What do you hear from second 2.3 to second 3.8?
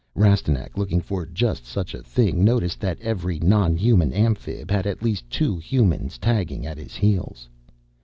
noticed that every non